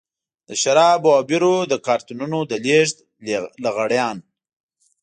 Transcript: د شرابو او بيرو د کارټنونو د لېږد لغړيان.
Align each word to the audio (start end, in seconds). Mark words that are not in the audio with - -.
د 0.47 0.49
شرابو 0.61 1.09
او 1.17 1.23
بيرو 1.29 1.55
د 1.71 1.73
کارټنونو 1.87 2.37
د 2.49 2.51
لېږد 2.65 2.97
لغړيان. 3.63 4.17